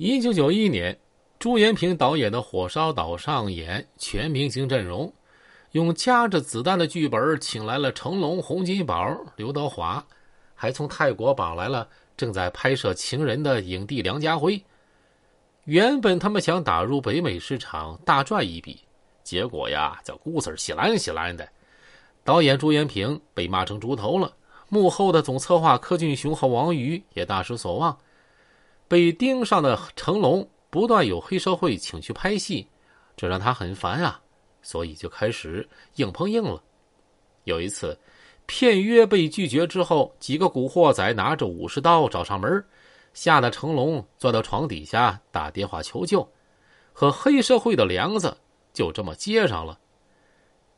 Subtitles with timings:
[0.00, 0.96] 一九九一年，
[1.40, 5.12] 朱延平导演的《火烧岛》上演，全明星阵容，
[5.72, 10.06] 用夹着子弹的剧本请来了成龙、洪金宝、刘德华，
[10.54, 14.62] 还从泰国绑来了正在拍摄《情人》的影帝梁家辉。
[15.64, 18.80] 原本他们想打入北美市场大赚一笔，
[19.24, 21.48] 结果呀，这故事稀烂稀烂的。
[22.22, 24.32] 导演朱延平被骂成猪头了，
[24.68, 27.98] 幕后的总策划柯俊雄和王宇也大失所望。
[28.88, 32.66] 被盯上的成龙不断有黑社会请去拍戏，
[33.16, 34.20] 这让他很烦啊，
[34.62, 36.60] 所以就开始硬碰硬了。
[37.44, 37.96] 有一次，
[38.46, 42.64] 片约被拒绝之后，几个古惑仔拿着武士刀找上门。
[43.14, 46.28] 吓得成龙钻到床底下打电话求救，
[46.92, 48.36] 和黑社会的梁子
[48.72, 49.76] 就这么接上了。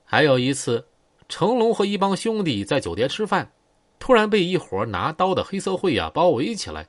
[0.04, 0.86] 还有一次，
[1.28, 3.52] 成龙和一帮兄弟在酒店吃饭，
[3.98, 6.88] 突然被一伙拿刀的黑社会呀包围起来。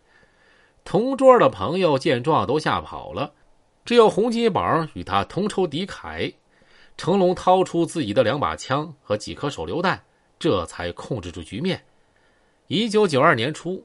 [0.83, 3.31] 同桌的朋友见状都吓跑了，
[3.85, 6.33] 只有洪金宝与他同仇敌忾。
[6.97, 10.01] 成龙掏出自己的两把枪和几颗手榴弹，
[10.37, 11.81] 这才控制住局面。
[12.67, 13.83] 一九九二年初。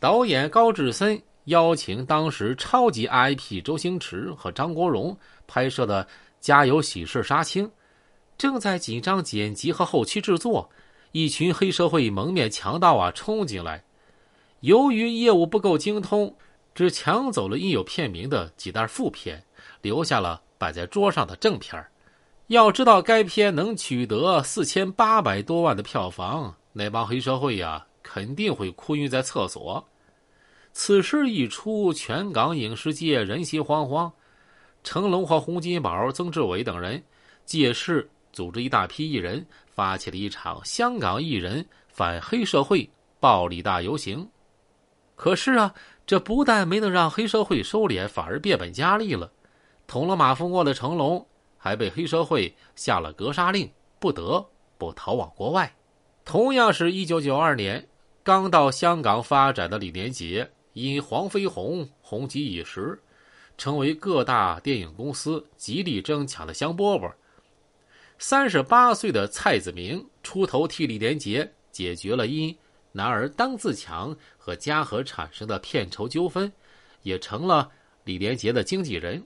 [0.00, 5.16] 导演高志森邀请当时超级 IP 周星驰和张国荣
[5.46, 6.04] 拍摄的
[6.40, 7.70] 《家有喜事》杀青，
[8.36, 10.68] 正在紧张剪辑和后期制作，
[11.12, 13.82] 一群黑社会蒙面强盗啊冲进来，
[14.64, 16.34] 由于业务不够精通，
[16.74, 19.44] 只抢走了印有片名的几袋副片，
[19.82, 21.84] 留下了摆在桌上的正片
[22.46, 29.86] 要知道该片能取得四千八百多万的票房，那帮黑社会呀肯定会哭晕在厕所。
[30.72, 34.10] 此事一出，全港影视界人心惶惶。
[34.82, 37.02] 成龙和洪金宝、曾志伟等人
[37.44, 42.88] 借势组织一大批艺人，发起了一场香港艺人反黑社会
[43.20, 44.26] 暴力大游行。
[45.16, 45.74] 可是啊，
[46.06, 49.32] 这不但没能让黑社会收敛，反而变本加厉了。
[49.86, 51.26] 捅了马蜂窝的成龙
[51.56, 54.44] 还被黑社会下了格杀令，不得
[54.78, 55.74] 不逃往国外。
[56.24, 57.86] 同样是一九九二年，
[58.22, 60.50] 刚到香港发展的李连杰。
[60.72, 63.00] 因黄飞鸿红极一时，
[63.56, 67.12] 成为各大电影公司极力争抢的香饽饽。
[68.18, 72.56] 三十八岁的蔡子明出头替李连杰解决了因
[72.96, 76.50] 男儿当自强和嘉禾产生的片酬纠纷，
[77.02, 77.68] 也成了
[78.04, 79.20] 李连杰的经纪人。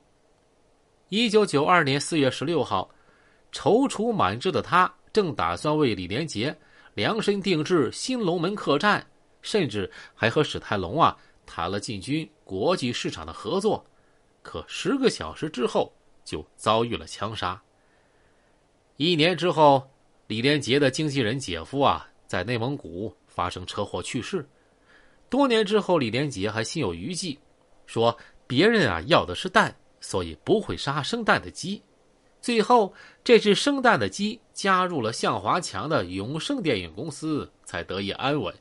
[1.11, 2.91] 一九九二年四月十六号，
[3.53, 6.57] 踌躇满志的他正打算为李连杰
[6.95, 8.99] 量身定制《新龙门客栈》，
[9.43, 11.15] 甚至还和史泰龙啊。
[11.45, 13.84] 谈了进军国际市场的合作，
[14.43, 15.93] 可十个小时之后
[16.25, 17.61] 就遭遇了枪杀。
[18.97, 19.91] 一年之后，
[20.27, 24.44] 李连杰的经纪人姐夫啊，在内蒙古发生车祸去世。
[25.28, 27.38] 多年之后，李连杰还心有余悸，
[27.87, 28.19] 说
[28.49, 31.81] 别人啊要的是蛋，所以不会杀生蛋的鸡。
[32.41, 38.53] 最后，这只生蛋的鸡加入了向华强的永盛电影公司，才得以安稳。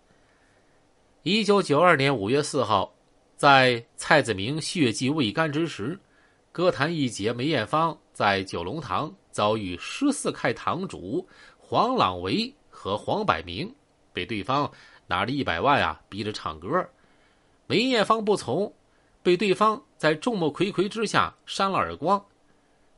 [1.23, 2.93] 一九九二年五月四号，
[3.35, 5.99] 在蔡子明血迹未干之时，
[6.51, 11.27] 歌坛一姐梅艳芳在九龙塘遭遇十四开堂主
[11.57, 13.73] 黄朗维和黄百鸣，
[14.17, 14.71] 被对方
[15.05, 16.67] 拿着一百万啊逼着唱歌，
[17.67, 18.73] 梅艳芳不从，
[19.21, 22.19] 被对方在众目睽睽之下扇了耳光。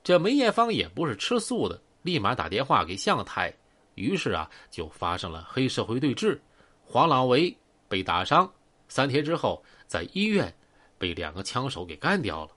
[0.02, 3.54] 这梅艳芳也不是吃素的，立马打电话给向太，
[3.96, 6.40] 于是啊就发生了黑社会对峙，
[6.86, 7.54] 黄朗维。
[7.90, 8.50] 被打伤，
[8.88, 10.56] 三天之后在医院
[10.98, 12.52] 被两个枪手给干掉了。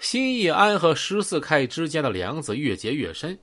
[0.00, 3.38] 新义安和十四开之间的梁子越结越深，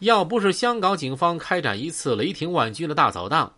[0.00, 3.54] 要不是香港警方开展一次雷霆万钧的大扫荡，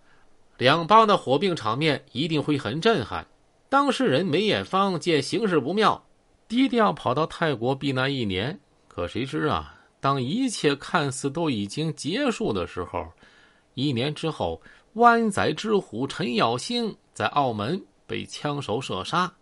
[0.59, 3.27] 两帮的火并场面一定会很震撼。
[3.69, 6.05] 当事人梅艳芳见形势不妙，
[6.49, 8.59] 低调跑到泰国避难一年。
[8.89, 13.07] 可谁知啊，当一切看似都已经结束的时候，
[13.75, 14.61] 一年之后。
[14.97, 19.33] 湾仔之虎陈耀兴在澳门被枪手射杀。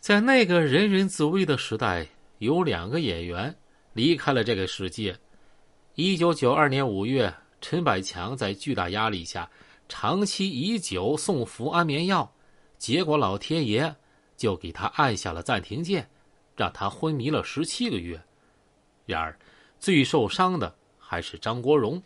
[0.00, 2.04] 在那个人人自危的时代，
[2.38, 3.54] 有两个演员
[3.92, 5.16] 离开了这个世界。
[5.94, 9.48] 一九九二年五月，陈百强在巨大压力下
[9.88, 12.32] 长期以久送服安眠药，
[12.78, 13.94] 结果老天爷
[14.36, 16.08] 就给他按下了暂停键，
[16.56, 18.20] 让他昏迷了十七个月。
[19.04, 19.38] 然而，
[19.78, 22.02] 最受伤的还是张国荣。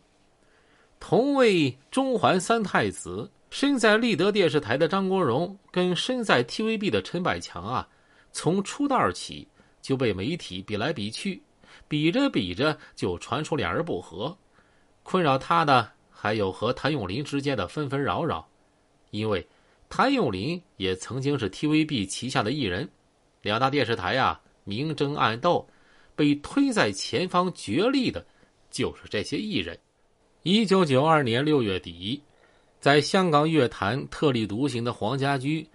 [0.99, 7.88] 同为中环三太子，身在立德电视台的张国荣跟身在 TVB 的陈百强啊，
[8.33, 9.49] 从出道起
[9.81, 11.43] 就被媒体比来比去，
[11.88, 14.37] 比着比着就传出两人不和。
[15.03, 15.91] 困扰他的
[16.22, 18.46] 还有和谭咏麟之间的纷纷扰扰，
[19.11, 19.49] 因为
[19.88, 22.87] 谭咏麟也曾经是 TVB 旗下的艺人。
[23.40, 25.67] 两大电视台啊明争暗斗，
[26.14, 28.22] 被推在前方角力的，
[28.70, 29.78] 就是这些艺人。
[30.43, 32.23] 一九九二年六月底，
[32.81, 35.66] 在香港乐坛特立独行的黄家驹，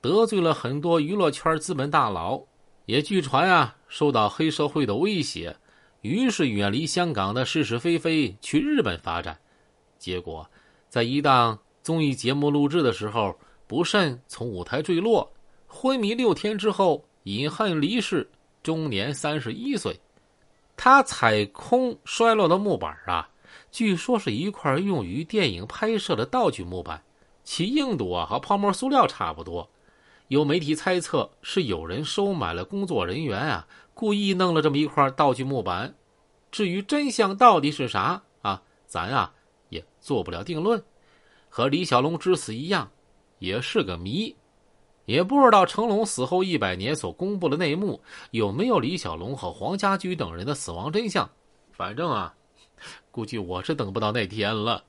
[0.00, 2.42] 得罪了很多娱乐圈资本大佬，
[2.86, 5.56] 也据传啊受到黑社会的威胁，
[6.00, 9.38] 于是远离香港的是是非非，去日本发展。
[10.02, 10.44] 结果，
[10.88, 13.32] 在一档综艺节目录制的时候，
[13.68, 15.32] 不慎从舞台坠落，
[15.68, 17.02] 昏迷六天之后。
[17.24, 18.28] 隐恨离世，
[18.64, 19.96] 终年三十一岁。
[20.76, 23.28] 他踩空摔落的木板啊，
[23.70, 27.00] 据说是一块用于电影拍摄的道具木板，
[27.44, 29.70] 其硬度啊和泡沫塑料差不多。
[30.26, 33.64] 有媒体猜测是有人收买了工作人员啊，
[33.94, 35.94] 故意弄了这么一块道具木板。
[36.50, 39.32] 至于真相到底是啥啊，咱啊
[39.72, 40.80] 也做不了定论。
[41.48, 42.90] 和李小龙之死一样，
[43.38, 44.36] 也是个谜。
[45.06, 51.28] 也不知道成龙死后一百年所公布的内幕有没有李小龙和黄家驹等人的死亡真相。
[51.72, 52.34] 反正啊，
[53.10, 54.84] 估计我是等不到那天了。